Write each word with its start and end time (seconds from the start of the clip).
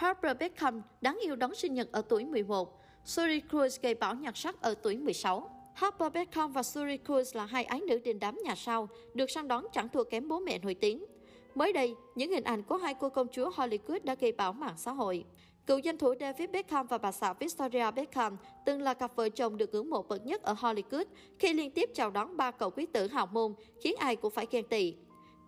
Harper 0.00 0.36
Beckham 0.38 0.82
đáng 1.00 1.18
yêu 1.22 1.36
đón 1.36 1.54
sinh 1.54 1.74
nhật 1.74 1.92
ở 1.92 2.02
tuổi 2.08 2.24
11. 2.24 2.80
Suri 3.04 3.40
Cruise 3.50 3.78
gây 3.82 3.94
bão 3.94 4.14
nhạc 4.14 4.36
sắc 4.36 4.62
ở 4.62 4.74
tuổi 4.82 4.96
16. 4.96 5.50
Harper 5.74 6.12
Beckham 6.12 6.52
và 6.52 6.62
Suri 6.62 6.98
Cruise 7.06 7.38
là 7.38 7.46
hai 7.46 7.64
ái 7.64 7.80
nữ 7.80 7.98
đình 7.98 8.18
đám 8.18 8.38
nhà 8.44 8.54
sao, 8.54 8.88
được 9.14 9.30
săn 9.30 9.48
đón 9.48 9.66
chẳng 9.72 9.88
thua 9.88 10.04
kém 10.04 10.28
bố 10.28 10.38
mẹ 10.38 10.58
nổi 10.58 10.74
tiếng. 10.74 11.04
Mới 11.54 11.72
đây, 11.72 11.94
những 12.14 12.30
hình 12.30 12.44
ảnh 12.44 12.62
của 12.62 12.76
hai 12.76 12.94
cô 12.94 13.08
công 13.08 13.28
chúa 13.28 13.50
Hollywood 13.50 13.98
đã 14.04 14.14
gây 14.14 14.32
bão 14.32 14.52
mạng 14.52 14.74
xã 14.76 14.92
hội. 14.92 15.24
Cựu 15.66 15.78
danh 15.78 15.98
thủ 15.98 16.14
David 16.20 16.50
Beckham 16.50 16.86
và 16.86 16.98
bà 16.98 17.12
xã 17.12 17.32
Victoria 17.32 17.90
Beckham 17.90 18.36
từng 18.66 18.82
là 18.82 18.94
cặp 18.94 19.16
vợ 19.16 19.28
chồng 19.28 19.56
được 19.56 19.74
ngưỡng 19.74 19.90
mộ 19.90 20.02
bậc 20.02 20.26
nhất 20.26 20.42
ở 20.42 20.54
Hollywood 20.54 21.04
khi 21.38 21.52
liên 21.52 21.70
tiếp 21.70 21.90
chào 21.94 22.10
đón 22.10 22.36
ba 22.36 22.50
cậu 22.50 22.70
quý 22.70 22.86
tử 22.86 23.06
hào 23.06 23.26
môn, 23.26 23.54
khiến 23.80 23.94
ai 23.98 24.16
cũng 24.16 24.32
phải 24.32 24.46
ghen 24.50 24.64
tị. 24.68 24.94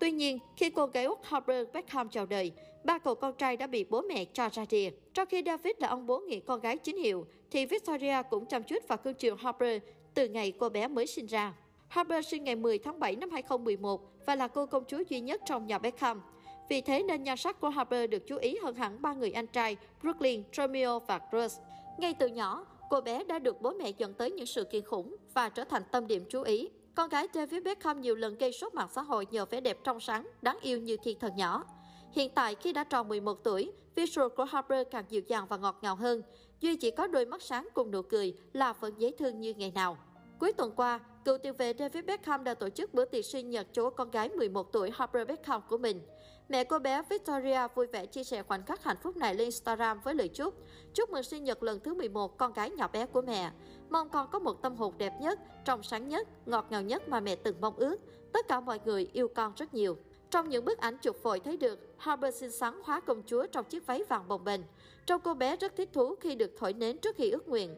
Tuy 0.03 0.11
nhiên, 0.11 0.39
khi 0.57 0.71
cô 0.71 0.87
gái 0.87 1.05
Úc 1.05 1.25
Harper 1.25 1.67
Beckham 1.73 2.09
chào 2.09 2.27
đời, 2.27 2.53
ba 2.85 2.99
cậu 2.99 3.15
con 3.15 3.35
trai 3.35 3.57
đã 3.57 3.67
bị 3.67 3.85
bố 3.85 4.03
mẹ 4.03 4.25
cho 4.25 4.49
ra 4.53 4.65
rìa. 4.71 4.91
Trong 5.15 5.29
khi 5.29 5.43
David 5.47 5.73
là 5.79 5.89
ông 5.89 6.07
bố 6.07 6.19
nghĩa 6.19 6.41
con 6.41 6.61
gái 6.61 6.79
chính 6.79 6.97
hiệu, 6.99 7.27
thì 7.51 7.67
Victoria 7.67 8.23
cũng 8.31 8.47
chăm 8.47 8.63
chút 8.63 8.89
vào 8.89 8.99
cương 8.99 9.15
triều 9.15 9.35
Harper 9.35 9.83
từ 10.15 10.29
ngày 10.29 10.53
cô 10.59 10.69
bé 10.69 10.89
mới 10.89 11.07
sinh 11.07 11.27
ra. 11.27 11.55
Harper 11.89 12.27
sinh 12.27 12.45
ngày 12.45 12.57
10 12.57 12.79
tháng 12.79 13.01
7 13.01 13.17
năm 13.17 13.31
2011 13.31 14.01
và 14.27 14.35
là 14.35 14.49
cô 14.49 14.67
công 14.67 14.85
chúa 14.85 15.03
duy 15.09 15.21
nhất 15.21 15.41
trong 15.47 15.67
nhà 15.67 15.79
Beckham. 15.79 16.23
Vì 16.69 16.81
thế 16.81 17.03
nên 17.03 17.23
nhan 17.23 17.37
sắc 17.37 17.61
của 17.61 17.69
Harper 17.71 18.11
được 18.11 18.27
chú 18.27 18.37
ý 18.37 18.57
hơn 18.63 18.75
hẳn 18.75 19.03
ba 19.03 19.13
người 19.13 19.33
anh 19.33 19.47
trai 19.47 19.77
Brooklyn, 20.03 20.43
Romeo 20.57 20.99
và 20.99 21.21
Bruce. 21.31 21.55
Ngay 21.99 22.15
từ 22.15 22.27
nhỏ, 22.27 22.67
cô 22.91 23.01
bé 23.01 23.25
đã 23.25 23.39
được 23.39 23.63
bố 23.63 23.71
mẹ 23.71 23.93
dẫn 23.99 24.15
tới 24.15 24.31
những 24.31 24.47
sự 24.47 24.65
kiện 24.65 24.85
khủng 24.85 25.17
và 25.35 25.49
trở 25.49 25.65
thành 25.65 25.83
tâm 25.93 26.07
điểm 26.07 26.25
chú 26.29 26.43
ý. 26.43 26.69
Con 26.95 27.09
gái 27.09 27.29
David 27.35 27.63
Beckham 27.63 28.01
nhiều 28.01 28.15
lần 28.15 28.39
gây 28.39 28.53
sốt 28.53 28.75
mạng 28.75 28.89
xã 28.93 29.03
hội 29.03 29.27
nhờ 29.31 29.45
vẻ 29.45 29.61
đẹp 29.61 29.79
trong 29.85 30.01
sáng, 30.01 30.29
đáng 30.43 30.59
yêu 30.61 30.79
như 30.79 30.97
thiên 31.03 31.19
thần 31.19 31.37
nhỏ. 31.37 31.65
Hiện 32.13 32.31
tại 32.35 32.55
khi 32.55 32.73
đã 32.73 32.85
tròn 32.85 33.09
11 33.09 33.45
tuổi, 33.45 33.73
visual 33.95 34.29
của 34.37 34.45
Harper 34.45 34.87
càng 34.91 35.05
dịu 35.09 35.23
dàng 35.27 35.47
và 35.49 35.57
ngọt 35.57 35.79
ngào 35.83 35.97
hơn. 35.97 36.23
Duy 36.61 36.77
chỉ 36.77 36.91
có 36.91 37.07
đôi 37.07 37.27
mắt 37.27 37.43
sáng 37.43 37.69
cùng 37.75 37.91
nụ 37.91 38.03
cười 38.03 38.35
là 38.53 38.73
vẫn 38.73 38.95
dễ 38.99 39.11
thương 39.19 39.41
như 39.41 39.55
ngày 39.55 39.73
nào. 39.75 39.97
Cuối 40.39 40.53
tuần 40.53 40.73
qua, 40.77 41.01
cựu 41.25 41.39
tiền 41.39 41.57
vệ 41.57 41.73
David 41.79 42.05
Beckham 42.05 42.45
đã 42.45 42.55
tổ 42.55 42.69
chức 42.69 42.95
bữa 42.95 43.05
tiệc 43.05 43.25
sinh 43.25 43.51
nhật 43.51 43.67
cho 43.73 43.91
con 43.91 44.11
gái 44.11 44.29
11 44.29 44.73
tuổi 44.73 44.91
Harper 44.95 45.29
Beckham 45.29 45.61
của 45.69 45.79
mình. 45.79 46.03
Mẹ 46.49 46.65
cô 46.65 46.79
bé 46.79 47.03
Victoria 47.11 47.69
vui 47.75 47.87
vẻ 47.87 48.07
chia 48.07 48.25
sẻ 48.25 48.43
khoảnh 48.43 48.65
khắc 48.67 48.85
hạnh 48.85 48.97
phúc 49.03 49.17
này 49.17 49.35
lên 49.35 49.45
Instagram 49.45 50.01
với 50.05 50.15
lời 50.15 50.29
chúc. 50.29 50.55
Chúc 50.95 51.11
mừng 51.11 51.23
sinh 51.23 51.45
nhật 51.45 51.63
lần 51.63 51.81
thứ 51.81 51.95
11 51.95 52.39
con 52.39 52.53
gái 52.53 52.71
nhỏ 52.71 52.89
bé 52.93 53.07
của 53.07 53.23
mẹ. 53.23 53.51
Mong 53.91 54.09
con 54.09 54.29
có 54.31 54.39
một 54.39 54.63
tâm 54.63 54.77
hồn 54.77 54.95
đẹp 54.99 55.13
nhất, 55.21 55.39
trong 55.65 55.83
sáng 55.83 56.09
nhất, 56.09 56.29
ngọt 56.47 56.67
ngào 56.71 56.83
nhất 56.83 57.09
mà 57.09 57.21
mẹ 57.21 57.37
từng 57.37 57.61
mong 57.61 57.77
ước. 57.77 57.97
Tất 58.33 58.49
cả 58.49 58.61
mọi 58.61 58.81
người 58.85 59.11
yêu 59.13 59.29
con 59.29 59.53
rất 59.57 59.75
nhiều. 59.75 59.97
Trong 60.31 60.49
những 60.49 60.65
bức 60.65 60.79
ảnh 60.79 60.99
chụp 61.03 61.17
phổi 61.23 61.41
thấy 61.41 61.57
được, 61.57 61.79
Harper 61.97 62.35
xinh 62.35 62.51
xắn 62.51 62.81
hóa 62.85 63.01
công 63.01 63.23
chúa 63.27 63.47
trong 63.47 63.65
chiếc 63.65 63.87
váy 63.87 64.03
vàng 64.09 64.29
bồng 64.29 64.45
bềnh. 64.45 64.61
Trông 65.07 65.21
cô 65.25 65.35
bé 65.35 65.57
rất 65.57 65.77
thích 65.77 65.89
thú 65.93 66.15
khi 66.21 66.35
được 66.35 66.53
thổi 66.59 66.73
nến 66.73 66.99
trước 66.99 67.17
khi 67.17 67.31
ước 67.31 67.49
nguyện. 67.49 67.77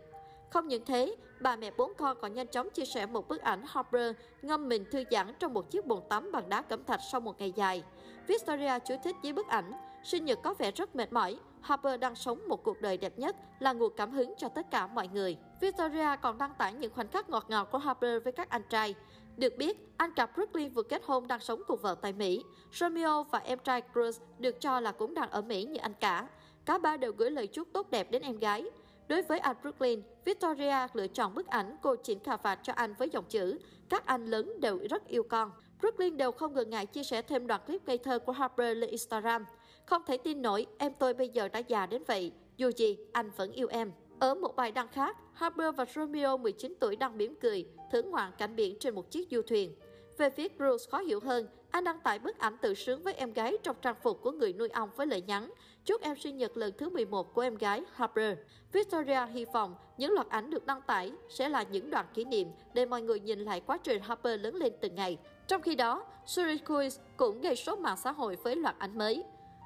Không 0.55 0.69
những 0.69 0.85
thế, 0.85 1.17
bà 1.41 1.57
mẹ 1.57 1.71
bốn 1.77 1.93
con 1.95 2.17
còn 2.21 2.35
nhanh 2.35 2.47
chóng 2.47 2.71
chia 2.71 2.85
sẻ 2.85 3.07
một 3.07 3.29
bức 3.29 3.41
ảnh 3.41 3.63
Harper 3.67 4.17
ngâm 4.43 4.69
mình 4.69 4.85
thư 4.91 5.05
giãn 5.11 5.35
trong 5.39 5.55
một 5.55 5.71
chiếc 5.71 5.87
bồn 5.87 6.01
tắm 6.09 6.33
bằng 6.33 6.49
đá 6.49 6.63
cẩm 6.63 6.85
thạch 6.85 7.01
sau 7.13 7.21
một 7.21 7.39
ngày 7.39 7.53
dài. 7.57 7.83
Victoria 8.27 8.79
chú 8.89 8.95
thích 9.05 9.17
với 9.23 9.33
bức 9.33 9.49
ảnh, 9.49 9.73
sinh 10.05 10.25
nhật 10.25 10.39
có 10.43 10.55
vẻ 10.55 10.71
rất 10.71 10.97
mệt 10.97 11.13
mỏi, 11.13 11.39
Harper 11.61 12.01
đang 12.01 12.15
sống 12.15 12.49
một 12.49 12.65
cuộc 12.65 12.81
đời 12.81 12.97
đẹp 12.97 13.19
nhất, 13.19 13.37
là 13.61 13.73
nguồn 13.73 13.93
cảm 13.97 14.11
hứng 14.11 14.35
cho 14.39 14.49
tất 14.49 14.71
cả 14.71 14.87
mọi 14.87 15.09
người. 15.09 15.37
Victoria 15.61 16.17
còn 16.23 16.39
đăng 16.39 16.55
tải 16.59 16.73
những 16.73 16.95
khoảnh 16.95 17.09
khắc 17.09 17.31
ngọt 17.31 17.47
ngào 17.49 17.65
của 17.65 17.79
Harper 17.79 18.23
với 18.25 18.33
các 18.33 18.49
anh 18.49 18.63
trai. 18.71 18.95
Được 19.37 19.57
biết, 19.57 19.89
anh 19.97 20.15
cặp 20.15 20.35
Brooklyn 20.35 20.73
vừa 20.73 20.83
kết 20.83 21.03
hôn 21.05 21.27
đang 21.27 21.41
sống 21.41 21.63
cùng 21.67 21.81
vợ 21.83 21.97
tại 22.03 22.13
Mỹ. 22.13 22.45
Romeo 22.73 23.23
và 23.23 23.39
em 23.39 23.59
trai 23.59 23.83
Cruz 23.95 24.13
được 24.39 24.61
cho 24.61 24.81
là 24.81 24.93
cũng 24.93 25.15
đang 25.15 25.31
ở 25.31 25.43
Mỹ 25.43 25.65
như 25.65 25.79
anh 25.79 25.95
cả. 26.01 26.29
Cả 26.65 26.79
ba 26.79 26.97
đều 26.97 27.13
gửi 27.13 27.31
lời 27.31 27.47
chúc 27.47 27.69
tốt 27.73 27.91
đẹp 27.91 28.11
đến 28.11 28.23
em 28.23 28.39
gái. 28.39 28.65
Đối 29.09 29.23
với 29.23 29.39
anh 29.39 29.57
Brooklyn, 29.63 30.03
Victoria 30.25 30.87
lựa 30.93 31.07
chọn 31.07 31.35
bức 31.35 31.47
ảnh 31.47 31.77
cô 31.83 31.97
chỉnh 31.97 32.19
cà 32.19 32.37
vạt 32.37 32.59
cho 32.63 32.73
anh 32.73 32.95
với 32.99 33.09
dòng 33.09 33.25
chữ 33.29 33.59
Các 33.89 34.07
anh 34.07 34.27
lớn 34.27 34.61
đều 34.61 34.79
rất 34.91 35.09
yêu 35.09 35.23
con. 35.23 35.51
Brooklyn 35.81 36.17
đều 36.17 36.33
không 36.33 36.55
ngần 36.55 36.71
ngại 36.71 36.87
chia 36.87 37.03
sẻ 37.03 37.23
thêm 37.23 37.47
đoạn 37.47 37.61
clip 37.67 37.87
ngây 37.87 37.99
thơ 37.99 38.19
của 38.19 38.33
Harper 38.33 38.77
lên 38.79 38.91
Instagram. 38.91 39.45
Không 39.87 40.03
thể 40.07 40.17
tin 40.17 40.43
nổi, 40.43 40.67
em 40.79 40.93
tôi 40.99 41.15
bây 41.15 41.29
giờ 41.29 41.49
đã 41.49 41.59
già 41.59 41.87
đến 41.87 42.03
vậy. 42.07 42.33
Dù 42.57 42.71
gì, 42.77 42.99
anh 43.13 43.31
vẫn 43.37 43.53
yêu 43.53 43.69
em. 43.71 43.93
Ở 44.19 44.35
một 44.35 44.57
bài 44.57 44.73
đăng 44.73 44.89
khác, 44.89 45.17
Harper 45.33 45.75
và 45.77 45.85
Romeo 45.95 46.37
19 46.37 46.75
tuổi 46.81 46.97
đang 46.97 47.19
mỉm 47.19 47.35
cười, 47.41 47.67
thưởng 47.93 48.11
ngoạn 48.11 48.33
cảnh 48.39 48.57
biển 48.57 48.77
trên 48.81 48.95
một 48.95 49.11
chiếc 49.11 49.29
du 49.31 49.43
thuyền. 49.43 49.75
Về 50.19 50.31
phía 50.31 50.49
Bruce 50.49 50.85
khó 50.91 50.99
hiểu 50.99 51.21
hơn, 51.21 51.49
anh 51.71 51.85
đăng 51.85 52.01
tải 52.01 52.19
bức 52.19 52.39
ảnh 52.39 52.57
tự 52.59 52.75
sướng 52.75 53.03
với 53.03 53.15
em 53.15 53.33
gái 53.33 53.57
trong 53.63 53.77
trang 53.83 53.97
phục 54.03 54.23
của 54.23 54.31
người 54.31 54.53
nuôi 54.53 54.69
ong 54.69 54.91
với 54.97 55.07
lời 55.07 55.23
nhắn 55.27 55.51
chúc 55.85 56.01
em 56.01 56.17
sinh 56.17 56.37
nhật 56.37 56.57
lần 56.57 56.73
thứ 56.79 56.89
11 56.91 57.35
của 57.35 57.41
em 57.41 57.55
gái 57.55 57.83
Harper. 57.93 58.39
Victoria 58.73 59.27
hy 59.33 59.45
vọng 59.45 59.75
những 59.99 60.13
loạt 60.13 60.29
ảnh 60.29 60.51
được 60.51 60.67
đăng 60.67 60.83
tải 60.83 61.13
sẽ 61.29 61.49
là 61.49 61.63
những 61.63 61.91
đoạn 61.91 62.07
kỷ 62.15 62.25
niệm 62.25 62.49
để 62.75 62.87
mọi 62.87 63.03
người 63.03 63.21
nhìn 63.21 63.39
lại 63.39 63.61
quá 63.67 63.79
trình 63.79 64.03
Harper 64.03 64.41
lớn 64.41 64.55
lên 64.55 64.73
từng 64.81 64.95
ngày. 64.95 65.19
Trong 65.49 65.63
khi 65.63 65.75
đó, 65.75 66.05
Suri 66.27 66.59
Cruise 66.67 67.03
cũng 67.17 67.41
gây 67.41 67.57
sốt 67.57 67.79
mạng 67.79 67.97
xã 67.97 68.13
hội 68.13 68.37
với 68.37 68.57
loạt 68.57 68.79
ảnh 68.79 68.99
mới. 68.99 69.25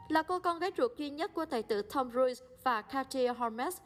Là 0.09 0.23
cô 0.23 0.39
con 0.39 0.59
gái 0.59 0.73
ruột 0.79 0.97
duy 0.97 1.11
nhất 1.11 1.35
của 1.35 1.45
tài 1.45 1.63
tử 1.63 1.83
Tom 1.83 2.11
Cruise 2.11 2.45
và 2.65 2.83
Katia 2.83 3.29
Holmes, 3.29 3.77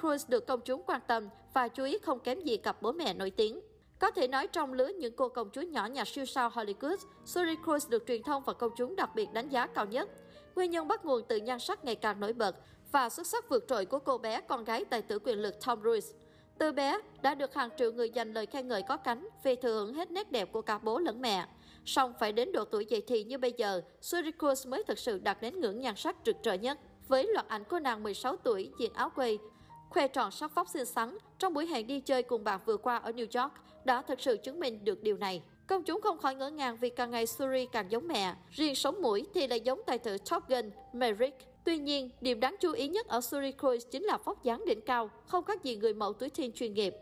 Cruise 0.00 0.26
được 0.28 0.46
công 0.46 0.60
chúng 0.60 0.82
quan 0.86 1.00
tâm 1.06 1.28
và 1.54 1.68
chú 1.68 1.84
ý 1.84 1.98
không 1.98 2.20
kém 2.20 2.40
gì 2.40 2.56
cặp 2.56 2.82
bố 2.82 2.92
mẹ 2.92 3.14
nổi 3.14 3.30
tiếng. 3.30 3.60
Có 3.98 4.10
thể 4.10 4.28
nói 4.28 4.46
trong 4.46 4.72
lứa 4.72 4.88
những 4.88 5.16
cô 5.16 5.28
công 5.28 5.50
chúa 5.50 5.60
nhỏ 5.60 5.86
nhà 5.86 6.04
siêu 6.04 6.24
sao 6.24 6.50
Hollywood, 6.50 6.96
Suri 7.24 7.56
Cruise 7.64 7.88
được 7.90 8.04
truyền 8.06 8.22
thông 8.22 8.42
và 8.42 8.52
công 8.52 8.72
chúng 8.76 8.96
đặc 8.96 9.10
biệt 9.14 9.28
đánh 9.32 9.48
giá 9.48 9.66
cao 9.66 9.86
nhất. 9.86 10.08
Nguyên 10.54 10.70
nhân 10.70 10.88
bắt 10.88 11.04
nguồn 11.04 11.22
từ 11.28 11.36
nhan 11.36 11.58
sắc 11.58 11.84
ngày 11.84 11.94
càng 11.94 12.20
nổi 12.20 12.32
bật 12.32 12.56
và 12.92 13.08
xuất 13.08 13.26
sắc 13.26 13.48
vượt 13.48 13.64
trội 13.68 13.86
của 13.86 13.98
cô 13.98 14.18
bé 14.18 14.40
con 14.40 14.64
gái 14.64 14.84
tài 14.84 15.02
tử 15.02 15.18
quyền 15.18 15.38
lực 15.38 15.54
Tom 15.66 15.80
Cruise. 15.80 16.14
Từ 16.58 16.72
bé 16.72 16.98
đã 17.22 17.34
được 17.34 17.54
hàng 17.54 17.70
triệu 17.78 17.92
người 17.92 18.10
dành 18.10 18.32
lời 18.32 18.46
khen 18.46 18.68
ngợi 18.68 18.82
có 18.82 18.96
cánh 18.96 19.28
vì 19.44 19.56
thừa 19.56 19.74
hưởng 19.74 19.94
hết 19.94 20.10
nét 20.10 20.32
đẹp 20.32 20.52
của 20.52 20.62
cả 20.62 20.78
bố 20.78 20.98
lẫn 20.98 21.20
mẹ. 21.20 21.46
Song 21.84 22.14
phải 22.20 22.32
đến 22.32 22.52
độ 22.52 22.64
tuổi 22.64 22.86
dậy 22.86 23.02
thì 23.06 23.24
như 23.24 23.38
bây 23.38 23.52
giờ, 23.52 23.82
Suri 24.00 24.30
Cruise 24.38 24.70
mới 24.70 24.82
thực 24.84 24.98
sự 24.98 25.18
đạt 25.18 25.40
đến 25.40 25.60
ngưỡng 25.60 25.80
nhan 25.80 25.96
sắc 25.96 26.16
rực 26.26 26.36
rỡ 26.42 26.54
nhất. 26.54 26.78
Với 27.08 27.28
loạt 27.34 27.48
ảnh 27.48 27.64
cô 27.68 27.78
nàng 27.78 28.02
16 28.02 28.36
tuổi 28.36 28.70
diện 28.78 28.92
áo 28.92 29.10
quây, 29.10 29.38
khoe 29.90 30.08
tròn 30.08 30.30
sắc 30.30 30.54
vóc 30.54 30.68
xinh 30.68 30.86
xắn 30.86 31.18
trong 31.38 31.54
buổi 31.54 31.66
hẹn 31.66 31.86
đi 31.86 32.00
chơi 32.00 32.22
cùng 32.22 32.44
bạn 32.44 32.60
vừa 32.66 32.76
qua 32.76 32.96
ở 32.96 33.10
New 33.10 33.42
York 33.42 33.52
đã 33.84 34.02
thực 34.02 34.20
sự 34.20 34.36
chứng 34.36 34.60
minh 34.60 34.84
được 34.84 35.02
điều 35.02 35.16
này. 35.16 35.42
Công 35.66 35.84
chúng 35.84 36.00
không 36.00 36.18
khỏi 36.18 36.34
ngỡ 36.34 36.50
ngàng 36.50 36.76
vì 36.80 36.90
càng 36.90 37.10
ngày 37.10 37.26
Suri 37.26 37.66
càng 37.72 37.90
giống 37.90 38.08
mẹ, 38.08 38.34
riêng 38.50 38.74
sống 38.74 39.02
mũi 39.02 39.26
thì 39.34 39.46
lại 39.46 39.60
giống 39.60 39.80
tài 39.86 39.98
tử 39.98 40.16
Top 40.30 40.48
Gun, 40.48 40.70
Maverick. 40.92 41.36
Tuy 41.64 41.78
nhiên, 41.78 42.10
điểm 42.20 42.40
đáng 42.40 42.56
chú 42.60 42.72
ý 42.72 42.88
nhất 42.88 43.06
ở 43.06 43.20
Suri 43.20 43.52
Cruise 43.52 43.88
chính 43.90 44.02
là 44.02 44.18
vóc 44.24 44.42
dáng 44.42 44.64
đỉnh 44.66 44.80
cao, 44.80 45.10
không 45.26 45.44
khác 45.44 45.62
gì 45.62 45.76
người 45.76 45.94
mẫu 45.94 46.12
túi 46.12 46.30
thiên 46.30 46.52
chuyên 46.52 46.74
nghiệp. 46.74 46.94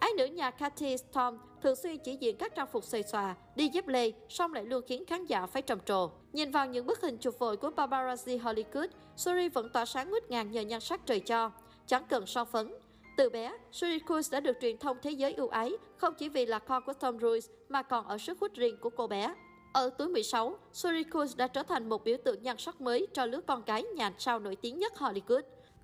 Ái 0.00 0.10
nữ 0.16 0.24
nhà 0.24 0.50
Cathy 0.50 0.96
Storm 0.96 1.36
thường 1.62 1.76
xuyên 1.76 1.98
chỉ 1.98 2.16
diện 2.16 2.36
các 2.36 2.54
trang 2.54 2.66
phục 2.72 2.84
xòe 2.84 3.02
xòa, 3.02 3.34
đi 3.56 3.68
dép 3.68 3.88
lê, 3.88 4.12
song 4.28 4.54
lại 4.54 4.64
luôn 4.64 4.84
khiến 4.86 5.04
khán 5.04 5.26
giả 5.26 5.46
phải 5.46 5.62
trầm 5.62 5.78
trồ. 5.80 6.10
Nhìn 6.32 6.50
vào 6.50 6.66
những 6.66 6.86
bức 6.86 7.00
hình 7.00 7.18
chụp 7.18 7.38
vội 7.38 7.56
của 7.56 7.70
paparazzi 7.70 8.38
Hollywood, 8.38 8.88
Suri 9.16 9.48
vẫn 9.48 9.70
tỏa 9.72 9.84
sáng 9.84 10.10
ngút 10.10 10.30
ngàn 10.30 10.50
nhờ 10.50 10.60
nhan 10.60 10.80
sắc 10.80 11.06
trời 11.06 11.20
cho. 11.20 11.50
Chẳng 11.86 12.04
cần 12.08 12.26
so 12.26 12.44
phấn, 12.44 12.74
từ 13.16 13.30
bé, 13.30 13.52
Suri 13.72 13.98
Cruise 14.06 14.30
đã 14.32 14.40
được 14.40 14.56
truyền 14.60 14.78
thông 14.78 14.96
thế 15.02 15.10
giới 15.10 15.32
ưu 15.32 15.48
ái, 15.48 15.72
không 15.96 16.14
chỉ 16.14 16.28
vì 16.28 16.46
là 16.46 16.58
con 16.58 16.82
của 16.86 16.92
Tom 16.92 17.18
Cruise 17.18 17.52
mà 17.68 17.82
còn 17.82 18.06
ở 18.06 18.18
sức 18.18 18.38
hút 18.40 18.54
riêng 18.54 18.76
của 18.80 18.90
cô 18.90 19.06
bé. 19.06 19.34
Ở 19.72 19.90
tuổi 19.98 20.08
16, 20.08 20.58
Suri 20.72 21.04
Cruise 21.04 21.34
đã 21.36 21.48
trở 21.48 21.62
thành 21.62 21.88
một 21.88 22.04
biểu 22.04 22.16
tượng 22.24 22.42
nhan 22.42 22.56
sắc 22.58 22.80
mới 22.80 23.06
cho 23.12 23.26
lứa 23.26 23.40
con 23.46 23.64
gái 23.64 23.82
nhà 23.82 24.12
sao 24.18 24.38
nổi 24.38 24.56
tiếng 24.56 24.78
nhất 24.78 24.92
Hollywood. 24.96 25.42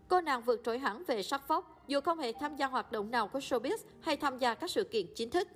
Cô 0.08 0.20
nàng 0.20 0.42
vượt 0.42 0.60
trội 0.64 0.78
hẳn 0.78 1.04
về 1.04 1.22
sắc 1.22 1.48
phóc, 1.48 1.84
dù 1.86 2.00
không 2.00 2.18
hề 2.18 2.32
tham 2.32 2.56
gia 2.56 2.66
hoạt 2.66 2.92
động 2.92 3.10
nào 3.10 3.28
của 3.28 3.38
showbiz 3.38 3.76
hay 4.00 4.16
tham 4.16 4.38
gia 4.38 4.54
các 4.54 4.70
sự 4.70 4.84
kiện 4.84 5.06
chính 5.14 5.30
thức. 5.30 5.48